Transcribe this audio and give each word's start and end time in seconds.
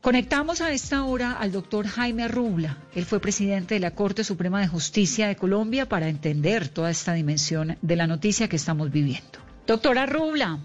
Conectamos 0.00 0.62
a 0.62 0.72
esta 0.72 1.04
hora 1.04 1.32
al 1.32 1.52
doctor 1.52 1.86
Jaime 1.86 2.26
Rubla. 2.26 2.78
Él 2.94 3.04
fue 3.04 3.20
presidente 3.20 3.74
de 3.74 3.80
la 3.80 3.90
Corte 3.90 4.24
Suprema 4.24 4.60
de 4.60 4.66
Justicia 4.66 5.28
de 5.28 5.36
Colombia 5.36 5.86
para 5.86 6.08
entender 6.08 6.68
toda 6.68 6.90
esta 6.90 7.12
dimensión 7.12 7.76
de 7.82 7.96
la 7.96 8.06
noticia 8.06 8.48
que 8.48 8.56
estamos 8.56 8.90
viviendo. 8.90 9.38
Doctora 9.66 10.06
Rubla, 10.06 10.58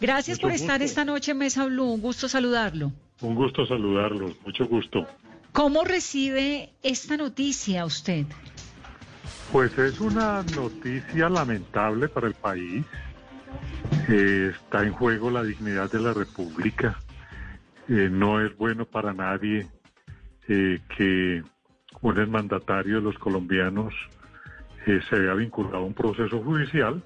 gracias 0.00 0.38
por 0.38 0.52
estar 0.52 0.80
esta 0.80 1.04
noche 1.04 1.32
en 1.32 1.38
Mesa 1.38 1.64
Blue. 1.66 1.92
Un 1.92 2.00
gusto 2.00 2.28
saludarlo. 2.28 2.92
Un 3.20 3.34
gusto 3.34 3.66
saludarlo, 3.66 4.32
mucho 4.46 4.68
gusto. 4.68 5.08
¿Cómo 5.52 5.82
recibe 5.82 6.70
esta 6.84 7.16
noticia 7.16 7.84
usted? 7.84 8.26
Pues 9.50 9.76
es 9.76 9.98
una 9.98 10.44
noticia 10.54 11.28
lamentable 11.28 12.08
para 12.08 12.28
el 12.28 12.34
país. 12.34 12.84
Eh, 14.08 14.52
está 14.54 14.84
en 14.84 14.92
juego 14.92 15.32
la 15.32 15.42
dignidad 15.42 15.90
de 15.90 15.98
la 15.98 16.12
República. 16.12 16.96
Eh, 17.88 18.08
no 18.10 18.44
es 18.44 18.56
bueno 18.56 18.84
para 18.84 19.12
nadie 19.12 19.66
eh, 20.48 20.80
que 20.96 21.42
un 22.02 22.30
mandatario 22.30 22.96
de 22.96 23.02
los 23.02 23.18
colombianos 23.18 23.94
se 24.86 25.18
vea 25.18 25.34
vinculado 25.34 25.78
a 25.78 25.84
un 25.84 25.92
proceso 25.92 26.42
judicial. 26.42 27.02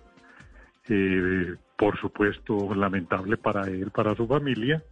por 1.76 1.98
supuesto, 1.98 2.74
lamentable 2.74 3.36
para 3.36 3.62
él, 3.66 3.90
para 3.90 4.14
su 4.14 4.28
familia. 4.28 4.82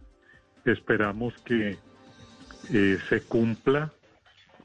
Esperamos 0.65 1.33
que 1.45 1.77
se 3.07 3.21
cumpla 3.21 3.93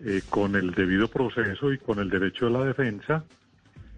eh, 0.05 0.21
con 0.29 0.57
el 0.57 0.73
debido 0.73 1.09
proceso 1.09 1.73
y 1.73 1.79
con 1.79 1.99
el 2.01 2.11
derecho 2.11 2.49
a 2.49 2.51
la 2.51 2.65
defensa 2.65 3.25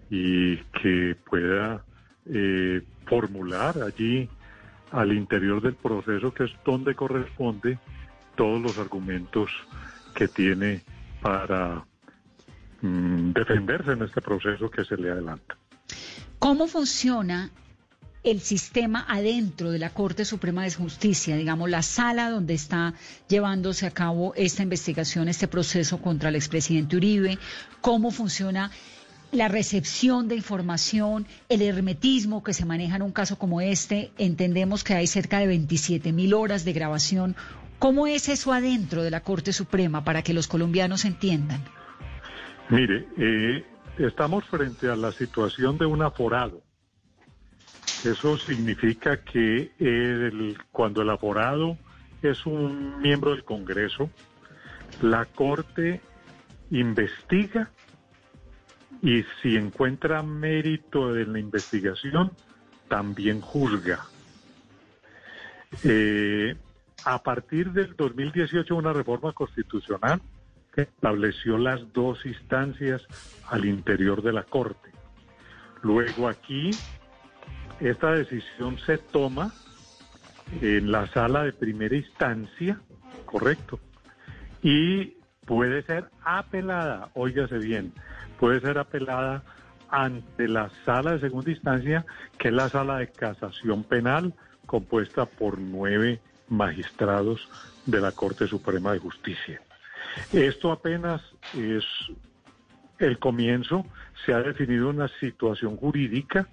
y 0.09 0.55
que 0.81 1.17
pueda 1.29 1.83
eh, 2.25 2.81
formular 3.05 3.83
allí 3.83 4.29
al 4.91 5.13
interior 5.13 5.61
del 5.61 5.75
proceso, 5.75 6.33
que 6.33 6.45
es 6.45 6.51
donde 6.65 6.95
corresponde, 6.95 7.77
todos 8.35 8.61
los 8.61 8.77
argumentos 8.77 9.51
que 10.15 10.27
tiene 10.27 10.81
para 11.21 11.85
mm, 12.81 13.31
defenderse 13.31 13.91
en 13.91 14.03
este 14.03 14.21
proceso 14.21 14.69
que 14.69 14.85
se 14.85 14.95
le 14.97 15.11
adelanta. 15.11 15.57
¿Cómo 16.39 16.67
funciona 16.67 17.51
el 18.23 18.41
sistema 18.41 19.05
adentro 19.07 19.71
de 19.71 19.79
la 19.79 19.91
Corte 19.91 20.25
Suprema 20.25 20.63
de 20.63 20.73
Justicia, 20.73 21.37
digamos, 21.37 21.69
la 21.69 21.81
sala 21.81 22.29
donde 22.29 22.53
está 22.53 22.93
llevándose 23.27 23.85
a 23.85 23.91
cabo 23.91 24.33
esta 24.35 24.63
investigación, 24.63 25.29
este 25.29 25.47
proceso 25.47 26.01
contra 26.01 26.29
el 26.29 26.35
expresidente 26.35 26.97
Uribe, 26.97 27.39
cómo 27.81 28.11
funciona 28.11 28.71
la 29.31 29.47
recepción 29.47 30.27
de 30.27 30.35
información, 30.35 31.27
el 31.49 31.61
hermetismo 31.61 32.43
que 32.43 32.53
se 32.53 32.65
maneja 32.65 32.95
en 32.95 33.01
un 33.01 33.11
caso 33.11 33.37
como 33.37 33.61
este. 33.61 34.11
Entendemos 34.17 34.83
que 34.83 34.93
hay 34.93 35.07
cerca 35.07 35.39
de 35.39 35.47
27 35.47 36.11
mil 36.11 36.33
horas 36.33 36.65
de 36.65 36.73
grabación. 36.73 37.35
¿Cómo 37.77 38.07
es 38.07 38.27
eso 38.29 38.51
adentro 38.51 39.03
de 39.03 39.11
la 39.11 39.21
Corte 39.21 39.53
Suprema 39.53 40.03
para 40.03 40.21
que 40.21 40.33
los 40.33 40.47
colombianos 40.47 41.05
entiendan? 41.05 41.63
Mire, 42.69 43.07
eh, 43.17 43.65
estamos 43.97 44.45
frente 44.45 44.89
a 44.89 44.95
la 44.95 45.11
situación 45.11 45.77
de 45.77 45.85
un 45.85 46.01
aforado 46.01 46.61
eso 48.05 48.37
significa 48.37 49.17
que 49.17 49.71
cuando 50.71 51.01
el 51.01 51.09
aforado 51.09 51.77
es 52.21 52.45
un 52.45 53.01
miembro 53.01 53.31
del 53.31 53.43
Congreso, 53.43 54.09
la 55.01 55.25
Corte 55.25 56.01
investiga 56.71 57.71
y 59.01 59.23
si 59.41 59.55
encuentra 59.55 60.23
mérito 60.23 61.15
en 61.17 61.33
la 61.33 61.39
investigación, 61.39 62.31
también 62.87 63.41
juzga. 63.41 64.05
Eh, 65.83 66.55
a 67.05 67.23
partir 67.23 67.71
del 67.71 67.95
2018, 67.95 68.75
una 68.75 68.91
reforma 68.91 69.31
constitucional 69.33 70.21
estableció 70.75 71.57
las 71.57 71.91
dos 71.93 72.25
instancias 72.25 73.01
al 73.47 73.65
interior 73.65 74.21
de 74.21 74.33
la 74.33 74.43
Corte. 74.43 74.91
Luego 75.81 76.27
aquí 76.27 76.71
esta 77.79 78.11
decisión 78.11 78.77
se 78.79 78.97
toma 78.97 79.53
en 80.61 80.91
la 80.91 81.07
sala 81.07 81.43
de 81.43 81.53
primera 81.53 81.95
instancia, 81.95 82.81
correcto, 83.25 83.79
y 84.61 85.13
puede 85.45 85.83
ser 85.83 86.09
apelada, 86.23 87.09
óigase 87.13 87.57
bien, 87.59 87.93
puede 88.39 88.61
ser 88.61 88.77
apelada 88.77 89.43
ante 89.89 90.47
la 90.47 90.69
sala 90.85 91.13
de 91.13 91.19
segunda 91.19 91.51
instancia, 91.51 92.05
que 92.37 92.49
es 92.49 92.53
la 92.53 92.69
sala 92.69 92.97
de 92.97 93.11
casación 93.11 93.83
penal, 93.83 94.33
compuesta 94.65 95.25
por 95.25 95.57
nueve 95.59 96.21
magistrados 96.47 97.47
de 97.85 97.99
la 97.99 98.11
Corte 98.11 98.47
Suprema 98.47 98.93
de 98.93 98.99
Justicia. 98.99 99.61
Esto 100.31 100.71
apenas 100.71 101.21
es 101.55 101.83
el 102.99 103.19
comienzo, 103.19 103.85
se 104.25 104.33
ha 104.33 104.41
definido 104.41 104.89
una 104.89 105.07
situación 105.19 105.75
jurídica 105.75 106.47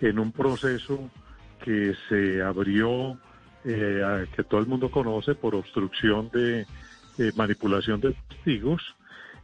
en 0.00 0.18
un 0.18 0.32
proceso 0.32 1.10
que 1.64 1.94
se 2.08 2.42
abrió, 2.42 3.16
eh, 3.64 4.26
que 4.34 4.42
todo 4.42 4.60
el 4.60 4.66
mundo 4.66 4.90
conoce 4.90 5.34
por 5.34 5.54
obstrucción 5.54 6.30
de 6.30 6.66
manipulación 7.36 8.00
de 8.00 8.16
testigos 8.28 8.82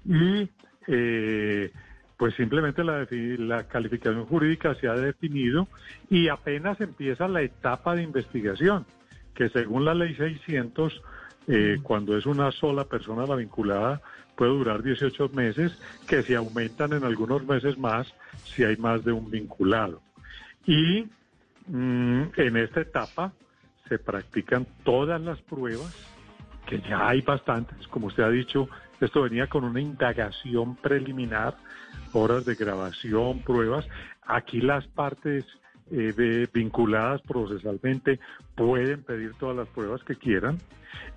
y 0.05 0.49
eh, 0.89 1.71
pues 2.17 2.35
simplemente 2.35 2.83
la, 2.83 3.07
la 3.11 3.69
calificación 3.69 4.25
jurídica 4.27 4.75
se 4.75 4.89
ha 4.89 4.95
definido 4.95 5.69
y 6.11 6.29
apenas 6.29 6.81
empieza 6.81 7.29
la 7.29 7.43
etapa 7.43 7.95
de 7.95 8.03
investigación, 8.03 8.87
que 9.35 9.49
según 9.51 9.85
la 9.85 9.95
ley 9.95 10.15
600, 10.17 11.01
eh, 11.47 11.79
cuando 11.83 12.17
es 12.17 12.27
una 12.27 12.51
sola 12.51 12.85
persona 12.85 13.27
la 13.27 13.37
vinculada, 13.37 14.01
puede 14.35 14.51
durar 14.51 14.83
18 14.83 15.29
meses, 15.29 15.79
que 16.09 16.23
se 16.23 16.35
aumentan 16.35 16.93
en 16.93 17.05
algunos 17.05 17.45
meses 17.47 17.79
más 17.79 18.13
si 18.45 18.65
hay 18.65 18.77
más 18.77 19.05
de 19.05 19.13
un 19.13 19.31
vinculado. 19.31 20.01
Y 20.67 21.07
mm, 21.67 22.23
en 22.37 22.57
esta 22.57 22.81
etapa 22.81 23.33
se 23.89 23.99
practican 23.99 24.67
todas 24.83 25.21
las 25.21 25.41
pruebas, 25.43 25.95
que 26.67 26.81
ya 26.81 27.09
hay 27.09 27.21
bastantes, 27.21 27.87
como 27.89 28.09
usted 28.09 28.23
ha 28.25 28.31
dicho, 28.31 28.69
esto 29.01 29.23
venía 29.23 29.47
con 29.47 29.65
una 29.65 29.81
indagación 29.81 30.77
preliminar, 30.77 31.57
horas 32.13 32.45
de 32.45 32.55
grabación, 32.55 33.41
pruebas. 33.41 33.87
Aquí 34.23 34.61
las 34.61 34.87
partes 34.89 35.45
eh, 35.91 36.47
vinculadas 36.53 37.23
procesalmente 37.23 38.21
pueden 38.55 39.03
pedir 39.03 39.35
todas 39.35 39.57
las 39.57 39.69
pruebas 39.69 40.03
que 40.05 40.17
quieran 40.17 40.59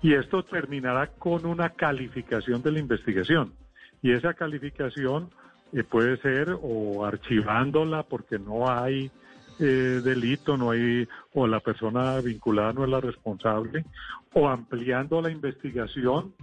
y 0.00 0.14
esto 0.14 0.44
terminará 0.44 1.08
con 1.08 1.46
una 1.46 1.70
calificación 1.70 2.62
de 2.62 2.72
la 2.72 2.78
investigación. 2.78 3.52
Y 4.00 4.12
esa 4.12 4.34
calificación 4.34 5.30
eh, 5.72 5.84
puede 5.84 6.16
ser 6.18 6.56
o 6.60 7.04
archivándola 7.04 8.02
porque 8.04 8.38
no 8.38 8.70
hay 8.70 9.10
eh, 9.58 10.00
delito, 10.02 10.56
no 10.56 10.70
hay, 10.70 11.06
o 11.34 11.46
la 11.46 11.60
persona 11.60 12.20
vinculada 12.20 12.72
no 12.72 12.84
es 12.84 12.90
la 12.90 13.00
responsable, 13.00 13.84
o 14.32 14.48
ampliando 14.48 15.20
la 15.20 15.30
investigación, 15.30 16.34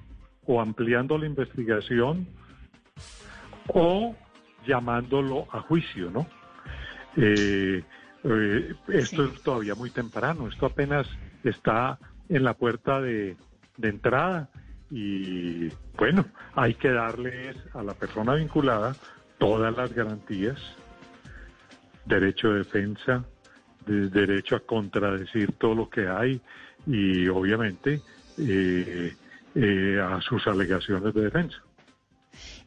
o 0.51 0.59
ampliando 0.59 1.15
la 1.15 1.27
investigación, 1.27 2.27
o 3.67 4.15
llamándolo 4.65 5.47
a 5.51 5.61
juicio, 5.61 6.09
¿no? 6.09 6.25
Eh, 7.15 7.83
eh, 8.23 8.75
esto 8.87 9.25
es 9.25 9.43
todavía 9.43 9.75
muy 9.75 9.91
temprano, 9.91 10.47
esto 10.47 10.65
apenas 10.65 11.07
está 11.43 11.99
en 12.29 12.43
la 12.43 12.55
puerta 12.55 12.99
de, 12.99 13.37
de 13.77 13.89
entrada 13.89 14.49
y 14.89 15.67
bueno, 15.95 16.25
hay 16.55 16.73
que 16.73 16.89
darles 16.89 17.55
a 17.75 17.83
la 17.83 17.93
persona 17.93 18.33
vinculada 18.33 18.95
todas 19.37 19.77
las 19.77 19.93
garantías 19.93 20.59
derecho 22.05 22.53
de 22.53 22.57
defensa, 22.59 23.23
de 23.85 24.09
derecho 24.09 24.55
a 24.55 24.61
contradecir 24.61 25.51
todo 25.51 25.75
lo 25.75 25.89
que 25.91 26.07
hay 26.07 26.41
y 26.87 27.27
obviamente 27.27 28.01
eh, 28.39 29.13
eh, 29.55 29.99
a 30.01 30.21
sus 30.21 30.45
alegaciones 30.47 31.13
de 31.13 31.21
defensa. 31.21 31.57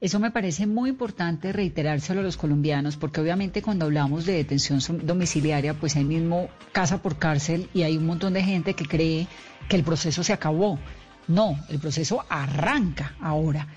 Eso 0.00 0.18
me 0.18 0.32
parece 0.32 0.66
muy 0.66 0.90
importante 0.90 1.52
reiterárselo 1.52 2.20
a 2.20 2.24
los 2.24 2.36
colombianos, 2.36 2.96
porque 2.96 3.20
obviamente 3.20 3.62
cuando 3.62 3.84
hablamos 3.84 4.26
de 4.26 4.32
detención 4.32 4.80
domiciliaria, 5.06 5.74
pues 5.74 5.96
hay 5.96 6.04
mismo 6.04 6.50
casa 6.72 7.00
por 7.00 7.18
cárcel 7.18 7.68
y 7.72 7.82
hay 7.82 7.96
un 7.96 8.06
montón 8.06 8.32
de 8.32 8.42
gente 8.42 8.74
que 8.74 8.84
cree 8.84 9.28
que 9.68 9.76
el 9.76 9.84
proceso 9.84 10.24
se 10.24 10.32
acabó. 10.32 10.78
No, 11.28 11.56
el 11.68 11.78
proceso 11.78 12.24
arranca 12.28 13.14
ahora. 13.20 13.68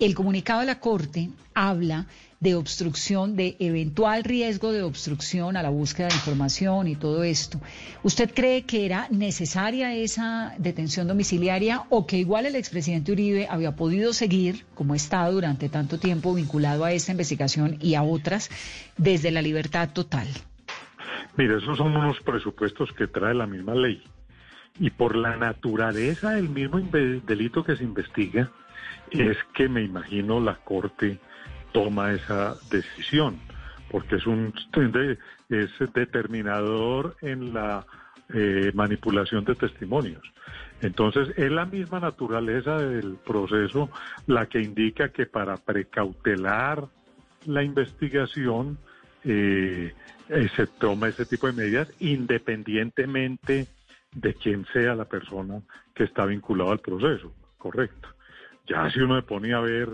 El 0.00 0.14
comunicado 0.14 0.60
de 0.60 0.66
la 0.66 0.80
Corte 0.80 1.28
habla 1.52 2.06
de 2.40 2.54
obstrucción, 2.54 3.36
de 3.36 3.56
eventual 3.58 4.24
riesgo 4.24 4.72
de 4.72 4.82
obstrucción 4.82 5.58
a 5.58 5.62
la 5.62 5.68
búsqueda 5.68 6.08
de 6.08 6.14
información 6.14 6.88
y 6.88 6.96
todo 6.96 7.22
esto. 7.22 7.60
¿Usted 8.02 8.32
cree 8.34 8.62
que 8.62 8.86
era 8.86 9.08
necesaria 9.10 9.94
esa 9.94 10.54
detención 10.56 11.06
domiciliaria 11.06 11.82
o 11.90 12.06
que 12.06 12.16
igual 12.16 12.46
el 12.46 12.56
expresidente 12.56 13.12
Uribe 13.12 13.46
había 13.50 13.76
podido 13.76 14.14
seguir, 14.14 14.64
como 14.74 14.94
estado 14.94 15.34
durante 15.34 15.68
tanto 15.68 15.98
tiempo 15.98 16.32
vinculado 16.32 16.86
a 16.86 16.92
esta 16.92 17.12
investigación 17.12 17.76
y 17.78 17.94
a 17.94 18.02
otras, 18.02 18.48
desde 18.96 19.30
la 19.30 19.42
libertad 19.42 19.90
total? 19.92 20.28
Mire, 21.36 21.58
esos 21.58 21.76
son 21.76 21.94
unos 21.94 22.18
presupuestos 22.20 22.90
que 22.94 23.06
trae 23.06 23.34
la 23.34 23.46
misma 23.46 23.74
ley. 23.74 24.02
Y 24.78 24.88
por 24.88 25.14
la 25.14 25.36
naturaleza 25.36 26.30
del 26.30 26.48
mismo 26.48 26.80
delito 26.80 27.64
que 27.64 27.76
se 27.76 27.84
investiga, 27.84 28.50
es 29.10 29.36
que 29.54 29.68
me 29.68 29.82
imagino 29.82 30.40
la 30.40 30.56
Corte 30.56 31.18
toma 31.72 32.12
esa 32.12 32.56
decisión, 32.70 33.38
porque 33.90 34.16
es 34.16 34.26
un 34.26 34.52
es 35.48 35.70
determinador 35.92 37.16
en 37.20 37.52
la 37.52 37.84
eh, 38.32 38.70
manipulación 38.74 39.44
de 39.44 39.54
testimonios. 39.54 40.22
Entonces, 40.80 41.28
es 41.36 41.50
la 41.50 41.66
misma 41.66 42.00
naturaleza 42.00 42.78
del 42.78 43.16
proceso 43.16 43.90
la 44.26 44.46
que 44.46 44.60
indica 44.60 45.10
que 45.10 45.26
para 45.26 45.56
precautelar 45.56 46.86
la 47.46 47.62
investigación 47.62 48.78
eh, 49.24 49.92
se 50.56 50.66
toma 50.66 51.08
ese 51.08 51.26
tipo 51.26 51.46
de 51.48 51.52
medidas 51.52 51.92
independientemente 51.98 53.66
de 54.12 54.34
quién 54.34 54.64
sea 54.72 54.94
la 54.94 55.04
persona 55.04 55.60
que 55.94 56.04
está 56.04 56.24
vinculada 56.24 56.72
al 56.72 56.80
proceso, 56.80 57.32
correcto. 57.58 58.08
Ya 58.70 58.90
si 58.90 59.00
uno 59.00 59.16
se 59.16 59.26
ponía 59.26 59.56
a 59.56 59.60
ver 59.60 59.88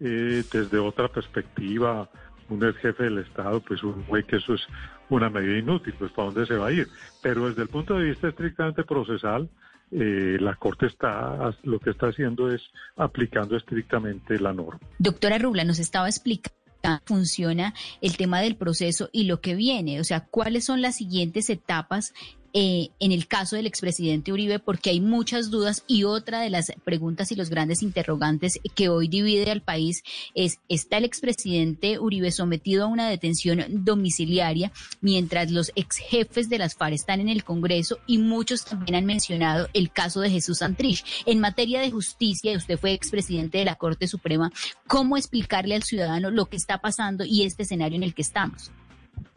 eh, 0.00 0.42
desde 0.50 0.78
otra 0.78 1.08
perspectiva, 1.08 2.08
un 2.48 2.64
ex 2.64 2.78
jefe 2.78 3.04
del 3.04 3.18
Estado, 3.18 3.60
pues 3.60 3.82
un 3.82 4.04
güey 4.06 4.24
que 4.24 4.36
eso 4.36 4.54
es 4.54 4.62
una 5.10 5.28
medida 5.28 5.58
inútil, 5.58 5.94
pues 5.98 6.10
para 6.12 6.30
dónde 6.30 6.46
se 6.46 6.56
va 6.56 6.68
a 6.68 6.72
ir. 6.72 6.88
Pero 7.22 7.48
desde 7.48 7.62
el 7.62 7.68
punto 7.68 7.94
de 7.94 8.06
vista 8.06 8.28
estrictamente 8.28 8.84
procesal, 8.84 9.48
eh, 9.92 10.38
la 10.40 10.56
Corte 10.56 10.86
está 10.86 11.54
lo 11.62 11.78
que 11.78 11.90
está 11.90 12.08
haciendo 12.08 12.50
es 12.50 12.62
aplicando 12.96 13.56
estrictamente 13.56 14.40
la 14.40 14.52
norma. 14.52 14.80
Doctora 14.98 15.38
Rubla, 15.38 15.64
nos 15.64 15.78
estaba 15.78 16.08
explicando 16.08 16.56
funciona 17.04 17.74
el 18.00 18.16
tema 18.16 18.40
del 18.40 18.56
proceso 18.56 19.08
y 19.12 19.24
lo 19.24 19.40
que 19.40 19.54
viene, 19.54 20.00
o 20.00 20.04
sea, 20.04 20.20
cuáles 20.20 20.64
son 20.64 20.82
las 20.82 20.96
siguientes 20.96 21.50
etapas 21.50 22.14
eh, 22.58 22.88
en 23.00 23.12
el 23.12 23.28
caso 23.28 23.54
del 23.54 23.66
expresidente 23.66 24.32
Uribe, 24.32 24.58
porque 24.58 24.88
hay 24.88 24.98
muchas 24.98 25.50
dudas 25.50 25.84
y 25.86 26.04
otra 26.04 26.40
de 26.40 26.48
las 26.48 26.72
preguntas 26.84 27.30
y 27.30 27.34
los 27.34 27.50
grandes 27.50 27.82
interrogantes 27.82 28.58
que 28.74 28.88
hoy 28.88 29.08
divide 29.08 29.50
al 29.50 29.60
país 29.60 30.02
es, 30.34 30.58
¿está 30.70 30.96
el 30.96 31.04
expresidente 31.04 31.98
Uribe 31.98 32.30
sometido 32.30 32.84
a 32.84 32.86
una 32.86 33.10
detención 33.10 33.62
domiciliaria 33.84 34.72
mientras 35.02 35.50
los 35.50 35.70
ex 35.74 35.98
jefes 35.98 36.48
de 36.48 36.56
las 36.56 36.76
FARC 36.76 36.94
están 36.94 37.20
en 37.20 37.28
el 37.28 37.44
Congreso 37.44 37.98
y 38.06 38.16
muchos 38.16 38.64
también 38.64 38.94
han 38.94 39.04
mencionado 39.04 39.68
el 39.74 39.90
caso 39.90 40.22
de 40.22 40.30
Jesús 40.30 40.60
Santrich? 40.60 41.04
En 41.26 41.40
materia 41.40 41.82
de 41.82 41.90
justicia, 41.90 42.56
usted 42.56 42.78
fue 42.78 42.94
expresidente 42.94 43.58
de 43.58 43.66
la 43.66 43.74
Corte 43.74 44.08
Suprema, 44.08 44.50
¿cómo 44.86 45.18
explicarle 45.18 45.74
al 45.74 45.82
ciudadano 45.82 46.30
lo 46.30 46.46
que 46.46 46.56
está 46.56 46.78
pasando 46.78 47.22
y 47.26 47.42
este 47.42 47.64
escenario 47.64 47.96
en 47.96 48.02
el 48.02 48.14
que 48.14 48.22
estamos? 48.22 48.72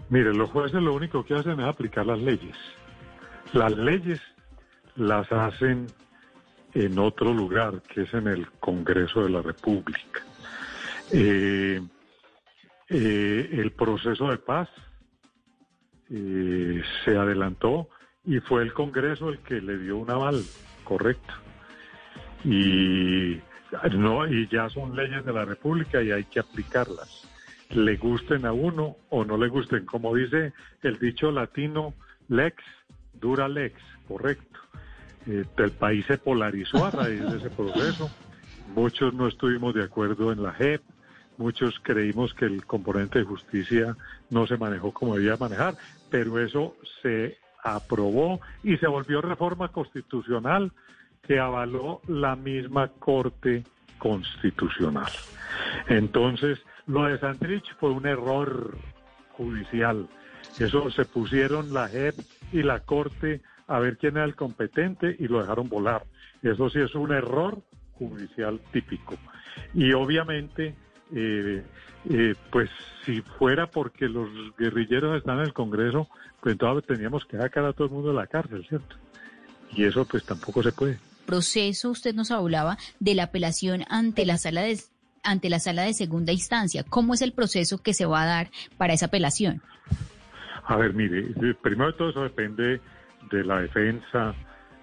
Mire, 0.09 0.33
los 0.33 0.49
jueces 0.49 0.81
lo 0.81 0.95
único 0.95 1.25
que 1.25 1.35
hacen 1.35 1.59
es 1.59 1.67
aplicar 1.67 2.05
las 2.05 2.19
leyes. 2.19 2.55
Las 3.53 3.75
leyes 3.75 4.21
las 4.95 5.31
hacen 5.31 5.87
en 6.73 6.99
otro 6.99 7.33
lugar, 7.33 7.81
que 7.81 8.03
es 8.03 8.13
en 8.13 8.27
el 8.27 8.47
Congreso 8.59 9.23
de 9.23 9.29
la 9.29 9.41
República. 9.41 10.23
Eh, 11.11 11.81
eh, 12.89 13.49
el 13.51 13.71
proceso 13.71 14.29
de 14.29 14.37
paz 14.37 14.69
eh, 16.11 16.83
se 17.03 17.17
adelantó 17.17 17.89
y 18.23 18.39
fue 18.39 18.61
el 18.61 18.73
Congreso 18.73 19.29
el 19.29 19.39
que 19.39 19.61
le 19.61 19.79
dio 19.79 19.97
un 19.97 20.11
aval, 20.11 20.43
correcto. 20.83 21.33
Y, 22.43 23.39
no, 23.93 24.27
y 24.27 24.47
ya 24.47 24.69
son 24.69 24.95
leyes 24.95 25.25
de 25.25 25.33
la 25.33 25.45
República 25.45 26.01
y 26.03 26.11
hay 26.11 26.25
que 26.25 26.39
aplicarlas. 26.39 27.27
Le 27.71 27.97
gusten 27.97 28.45
a 28.45 28.53
uno 28.53 28.97
o 29.09 29.25
no 29.25 29.37
le 29.37 29.47
gusten. 29.47 29.85
Como 29.85 30.15
dice 30.15 30.53
el 30.83 30.99
dicho 30.99 31.31
latino, 31.31 31.93
lex 32.27 32.63
dura 33.19 33.47
lex, 33.47 33.75
correcto. 34.07 34.59
Eh, 35.27 35.45
el 35.57 35.71
país 35.71 36.05
se 36.05 36.17
polarizó 36.17 36.85
a 36.85 36.91
raíz 36.91 37.21
de 37.21 37.37
ese 37.37 37.49
proceso. 37.49 38.09
Muchos 38.75 39.13
no 39.13 39.27
estuvimos 39.27 39.73
de 39.73 39.83
acuerdo 39.83 40.31
en 40.31 40.43
la 40.43 40.53
JEP, 40.53 40.81
muchos 41.37 41.79
creímos 41.81 42.33
que 42.33 42.45
el 42.45 42.65
componente 42.65 43.19
de 43.19 43.25
justicia 43.25 43.97
no 44.29 44.45
se 44.45 44.57
manejó 44.57 44.91
como 44.91 45.15
debía 45.15 45.37
manejar, 45.37 45.75
pero 46.09 46.39
eso 46.39 46.75
se 47.01 47.37
aprobó 47.63 48.39
y 48.63 48.77
se 48.77 48.87
volvió 48.87 49.21
reforma 49.21 49.69
constitucional 49.69 50.71
que 51.23 51.39
avaló 51.39 52.01
la 52.07 52.35
misma 52.35 52.87
Corte 52.87 53.63
Constitucional. 53.97 55.11
Entonces, 55.87 56.59
lo 56.87 57.03
de 57.05 57.19
Santrich 57.19 57.75
fue 57.79 57.91
un 57.91 58.07
error 58.07 58.77
judicial. 59.31 60.07
Eso 60.57 60.89
se 60.91 61.05
pusieron 61.05 61.73
la 61.73 61.87
JEP 61.87 62.15
y 62.51 62.63
la 62.63 62.79
Corte 62.79 63.41
a 63.67 63.79
ver 63.79 63.97
quién 63.97 64.17
era 64.17 64.25
el 64.25 64.35
competente 64.35 65.15
y 65.19 65.27
lo 65.27 65.41
dejaron 65.41 65.69
volar. 65.69 66.03
Eso 66.41 66.69
sí 66.69 66.79
es 66.79 66.95
un 66.95 67.11
error 67.11 67.61
judicial 67.93 68.59
típico. 68.71 69.15
Y 69.73 69.93
obviamente, 69.93 70.75
eh, 71.13 71.63
eh, 72.09 72.35
pues 72.51 72.69
si 73.05 73.21
fuera 73.21 73.67
porque 73.67 74.07
los 74.07 74.29
guerrilleros 74.57 75.17
están 75.17 75.39
en 75.39 75.45
el 75.45 75.53
Congreso, 75.53 76.07
pues 76.41 76.53
entonces 76.53 76.87
teníamos 76.87 77.25
que 77.25 77.37
sacar 77.37 77.65
a 77.65 77.73
todo 77.73 77.87
el 77.87 77.93
mundo 77.93 78.09
de 78.09 78.15
la 78.15 78.27
cárcel, 78.27 78.65
¿cierto? 78.67 78.95
Y 79.75 79.83
eso 79.83 80.05
pues 80.05 80.25
tampoco 80.25 80.63
se 80.63 80.71
puede. 80.71 80.97
Proceso, 81.25 81.91
usted 81.91 82.15
nos 82.15 82.31
hablaba 82.31 82.77
de 82.99 83.13
la 83.13 83.23
apelación 83.23 83.83
ante 83.89 84.25
la 84.25 84.37
sala 84.37 84.61
de 84.61 84.79
ante 85.21 85.49
la 85.49 85.59
sala 85.59 85.83
de 85.83 85.93
segunda 85.93 86.31
instancia. 86.31 86.83
¿Cómo 86.83 87.13
es 87.13 87.21
el 87.21 87.33
proceso 87.33 87.77
que 87.79 87.93
se 87.93 88.05
va 88.05 88.23
a 88.23 88.25
dar 88.25 88.51
para 88.77 88.93
esa 88.93 89.07
apelación? 89.07 89.61
A 90.69 90.75
ver, 90.77 90.93
mire, 90.93 91.21
eh, 91.41 91.55
primero 91.59 91.91
de 91.91 91.97
todo 91.97 92.09
eso 92.11 92.21
depende 92.21 92.79
de 93.31 93.43
la 93.43 93.61
defensa 93.61 94.35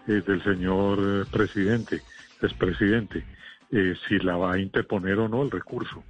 eh, 0.09 0.21
del 0.27 0.43
señor 0.43 0.99
eh, 1.01 1.25
presidente, 1.31 2.03
expresidente, 2.43 3.25
si 3.71 4.19
la 4.19 4.37
va 4.37 4.55
a 4.55 4.59
interponer 4.59 5.19
o 5.21 5.29
no 5.29 5.43
el 5.43 5.51
recurso. 5.51 6.03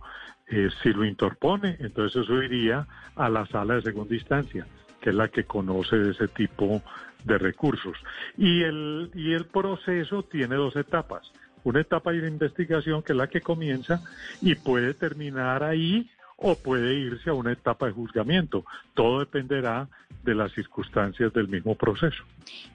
si 0.82 0.92
lo 0.92 1.04
interpone, 1.04 1.76
entonces 1.80 2.22
eso 2.22 2.42
iría 2.42 2.86
a 3.16 3.28
la 3.28 3.46
sala 3.46 3.74
de 3.74 3.82
segunda 3.82 4.14
instancia, 4.14 4.66
que 5.00 5.10
es 5.10 5.16
la 5.16 5.28
que 5.28 5.44
conoce 5.44 5.96
de 5.96 6.10
ese 6.12 6.28
tipo 6.28 6.82
de 7.24 7.38
recursos. 7.38 7.96
Y 8.38 8.62
el, 8.62 9.10
y 9.14 9.32
el 9.32 9.46
proceso 9.46 10.22
tiene 10.22 10.54
dos 10.56 10.76
etapas. 10.76 11.32
Una 11.64 11.80
etapa 11.80 12.12
de 12.12 12.28
investigación 12.28 13.02
que 13.02 13.12
es 13.12 13.16
la 13.16 13.28
que 13.28 13.40
comienza 13.40 14.02
y 14.40 14.54
puede 14.54 14.94
terminar 14.94 15.62
ahí 15.62 16.10
o 16.36 16.54
puede 16.54 16.94
irse 16.94 17.30
a 17.30 17.34
una 17.34 17.52
etapa 17.52 17.86
de 17.86 17.92
juzgamiento. 17.92 18.64
Todo 18.94 19.20
dependerá 19.20 19.88
de 20.22 20.34
las 20.34 20.52
circunstancias 20.52 21.32
del 21.32 21.48
mismo 21.48 21.74
proceso. 21.74 22.22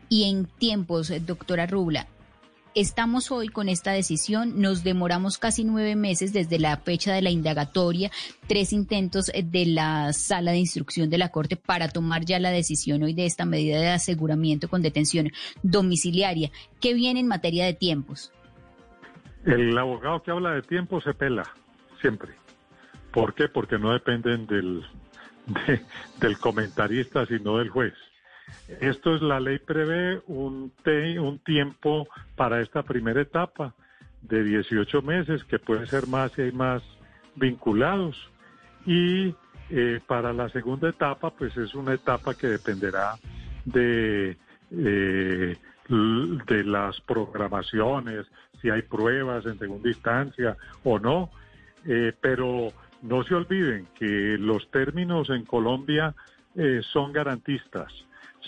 Y 0.09 0.29
en 0.29 0.45
tiempos, 0.45 1.09
eh, 1.11 1.19
doctora 1.19 1.67
Rubla, 1.67 2.07
estamos 2.73 3.31
hoy 3.31 3.49
con 3.49 3.69
esta 3.69 3.91
decisión, 3.91 4.61
nos 4.61 4.83
demoramos 4.83 5.37
casi 5.37 5.63
nueve 5.63 5.95
meses 5.95 6.33
desde 6.33 6.59
la 6.59 6.77
fecha 6.77 7.13
de 7.13 7.21
la 7.21 7.29
indagatoria, 7.29 8.09
tres 8.47 8.73
intentos 8.73 9.29
eh, 9.33 9.43
de 9.43 9.65
la 9.67 10.13
sala 10.13 10.51
de 10.51 10.57
instrucción 10.57 11.09
de 11.09 11.17
la 11.17 11.29
Corte 11.29 11.55
para 11.55 11.89
tomar 11.89 12.25
ya 12.25 12.39
la 12.39 12.51
decisión 12.51 13.03
hoy 13.03 13.13
de 13.13 13.25
esta 13.25 13.45
medida 13.45 13.79
de 13.79 13.89
aseguramiento 13.89 14.69
con 14.69 14.81
detención 14.81 15.29
domiciliaria. 15.61 16.51
¿Qué 16.79 16.93
viene 16.93 17.19
en 17.19 17.27
materia 17.27 17.65
de 17.65 17.73
tiempos? 17.73 18.31
El 19.45 19.77
abogado 19.77 20.21
que 20.21 20.31
habla 20.31 20.51
de 20.51 20.61
tiempo 20.61 21.01
se 21.01 21.13
pela, 21.13 21.43
siempre. 21.99 22.41
¿Por 23.11 23.33
qué? 23.33 23.47
Porque 23.49 23.77
no 23.77 23.91
dependen 23.93 24.47
del, 24.47 24.85
del 26.19 26.37
comentarista, 26.39 27.25
sino 27.25 27.57
del 27.57 27.69
juez. 27.69 27.93
Esto 28.79 29.15
es 29.15 29.21
la 29.21 29.39
ley 29.39 29.59
prevé 29.59 30.21
un, 30.27 30.73
un 31.19 31.39
tiempo 31.39 32.07
para 32.35 32.61
esta 32.61 32.83
primera 32.83 33.21
etapa 33.21 33.73
de 34.21 34.43
18 34.43 35.01
meses, 35.01 35.43
que 35.45 35.59
puede 35.59 35.87
ser 35.87 36.07
más 36.07 36.31
si 36.33 36.43
hay 36.43 36.51
más 36.51 36.81
vinculados. 37.35 38.29
Y 38.85 39.35
eh, 39.69 39.99
para 40.05 40.33
la 40.33 40.49
segunda 40.49 40.89
etapa, 40.89 41.31
pues 41.31 41.55
es 41.57 41.73
una 41.75 41.93
etapa 41.93 42.33
que 42.33 42.47
dependerá 42.47 43.15
de, 43.65 44.37
eh, 44.71 45.57
de 45.89 46.63
las 46.63 47.01
programaciones, 47.01 48.25
si 48.61 48.69
hay 48.69 48.83
pruebas 48.83 49.45
en 49.45 49.59
segunda 49.59 49.89
instancia 49.89 50.57
o 50.83 50.99
no. 50.99 51.29
Eh, 51.85 52.13
pero 52.21 52.71
no 53.01 53.23
se 53.23 53.35
olviden 53.35 53.87
que 53.97 54.37
los 54.39 54.69
términos 54.71 55.29
en 55.29 55.45
Colombia 55.45 56.15
eh, 56.55 56.81
son 56.91 57.11
garantistas. 57.11 57.91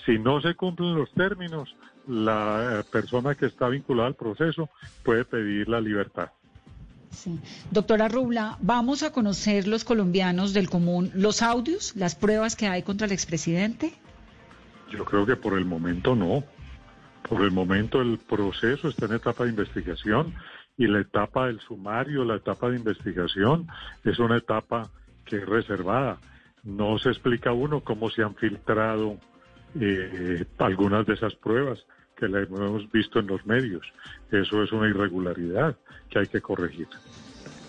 Si 0.06 0.18
no 0.20 0.42
se 0.42 0.56
cumplen 0.56 0.96
los 0.96 1.12
términos, 1.14 1.76
la 2.08 2.80
eh, 2.80 2.84
persona 2.92 3.36
que 3.36 3.46
está 3.46 3.70
vinculada 3.70 4.08
al 4.08 4.16
proceso 4.16 4.70
puede 5.04 5.26
pedir 5.26 5.70
la 5.70 5.80
libertad. 5.80 6.30
Sí. 7.12 7.40
Doctora 7.70 8.08
Rubla, 8.08 8.58
¿vamos 8.62 9.04
a 9.04 9.12
conocer 9.12 9.68
los 9.68 9.84
colombianos 9.84 10.54
del 10.54 10.70
común 10.70 11.12
los 11.14 11.42
audios, 11.44 11.96
las 11.96 12.16
pruebas 12.16 12.56
que 12.56 12.68
hay 12.68 12.82
contra 12.82 13.06
el 13.06 13.14
expresidente? 13.14 13.94
Yo 14.92 15.06
creo 15.06 15.26
que 15.26 15.36
por 15.36 15.58
el 15.58 15.66
momento 15.66 16.16
no. 16.16 16.44
Por 17.28 17.42
el 17.42 17.52
momento 17.52 18.02
el 18.02 18.18
proceso 18.18 18.90
está 18.90 19.06
en 19.06 19.14
etapa 19.14 19.46
de 19.46 19.52
investigación 19.52 20.34
y 20.78 20.88
la 20.88 21.02
etapa 21.02 21.48
del 21.48 21.60
sumario, 21.60 22.26
la 22.26 22.36
etapa 22.36 22.70
de 22.70 22.78
investigación, 22.78 23.68
es 24.04 24.20
una 24.20 24.38
etapa 24.38 24.90
que 25.26 25.38
es 25.38 25.46
reservada. 25.46 26.18
No 26.64 26.98
se 26.98 27.10
explica 27.10 27.52
uno 27.52 27.82
cómo 27.82 28.10
se 28.10 28.24
han 28.24 28.36
filtrado 28.36 29.18
eh, 29.80 30.46
algunas 30.60 31.06
de 31.06 31.14
esas 31.14 31.36
pruebas, 31.36 31.80
que 32.16 32.28
la 32.28 32.42
hemos 32.42 32.92
visto 32.92 33.20
en 33.20 33.28
los 33.28 33.46
medios. 33.46 33.86
Eso 34.32 34.64
es 34.64 34.72
una 34.72 34.88
irregularidad 34.88 35.76
que 36.10 36.20
hay 36.20 36.28
que 36.28 36.42
corregir. 36.42 36.88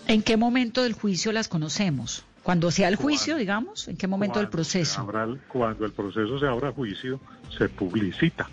¿En 0.07 0.21
qué 0.21 0.37
momento 0.37 0.83
del 0.83 0.93
juicio 0.93 1.31
las 1.31 1.47
conocemos? 1.47 2.25
Cuando 2.43 2.69
sea 2.69 2.89
el 2.89 2.95
juicio, 2.95 3.37
digamos, 3.37 3.87
¿en 3.87 3.97
qué 3.97 4.07
momento 4.07 4.37
del 4.37 4.49
proceso? 4.49 5.07
cuando 5.47 5.85
el 5.85 5.91
proceso 5.93 6.39
se 6.39 6.45
abra 6.45 6.71
juicio, 6.71 7.19
se 7.57 7.69
publicita. 7.69 8.47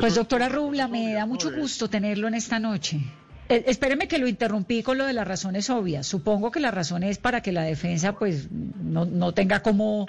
Pues 0.00 0.14
doctora 0.14 0.48
Rubla, 0.48 0.86
me 0.86 1.12
da 1.12 1.26
mucho 1.26 1.50
gusto 1.50 1.88
tenerlo 1.88 2.28
en 2.28 2.34
esta 2.34 2.58
noche. 2.58 3.00
Eh, 3.48 3.64
espéreme 3.66 4.08
que 4.08 4.18
lo 4.18 4.28
interrumpí 4.28 4.82
con 4.82 4.98
lo 4.98 5.06
de 5.06 5.14
las 5.14 5.26
razones 5.26 5.70
obvias. 5.70 6.06
Supongo 6.06 6.50
que 6.50 6.60
la 6.60 6.70
razón 6.70 7.02
es 7.02 7.18
para 7.18 7.40
que 7.40 7.52
la 7.52 7.62
defensa 7.62 8.12
pues 8.18 8.50
no, 8.50 9.04
no 9.06 9.32
tenga 9.32 9.62
como 9.62 10.06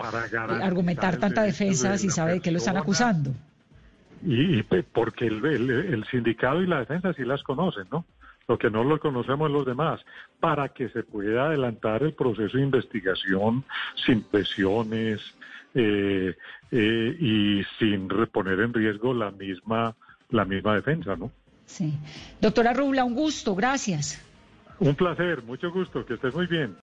argumentar 0.62 1.18
tanta 1.18 1.44
defensa 1.44 1.98
si 1.98 2.10
sabe 2.10 2.34
de 2.34 2.40
qué 2.42 2.52
lo 2.52 2.58
están 2.58 2.78
acusando. 2.78 3.32
Y, 4.26 4.64
porque 4.64 5.28
el, 5.28 5.46
el, 5.46 6.06
sindicato 6.12 6.62
y 6.62 6.68
la 6.68 6.80
defensa 6.80 7.14
sí 7.14 7.24
las 7.24 7.42
conocen, 7.44 7.88
¿no? 7.90 8.06
Lo 8.50 8.58
que 8.58 8.70
no 8.70 8.84
lo 8.84 9.00
conocemos 9.00 9.50
los 9.50 9.66
demás, 9.66 10.02
para 10.40 10.70
que 10.70 10.90
se 10.90 11.04
pueda 11.04 11.46
adelantar 11.46 12.04
el 12.04 12.14
proceso 12.14 12.58
de 12.58 12.64
investigación 12.64 13.64
sin 14.06 14.24
presiones 14.24 15.22
eh, 15.76 16.36
eh, 16.72 17.18
y 17.20 17.64
sin 17.78 18.10
reponer 18.10 18.60
en 18.60 18.74
riesgo 18.74 19.14
la 19.14 19.32
misma, 19.32 19.96
la 20.32 20.44
misma 20.44 20.76
defensa, 20.76 21.16
¿no? 21.16 21.32
Sí. 21.70 21.94
Doctora 22.42 22.74
Rubla, 22.74 23.04
un 23.04 23.14
gusto, 23.14 23.56
gracias. 23.56 24.20
Un 24.80 24.96
placer, 24.96 25.44
mucho 25.44 25.72
gusto, 25.72 26.04
que 26.06 26.16
estés 26.16 26.34
muy 26.34 26.48
bien. 26.48 26.76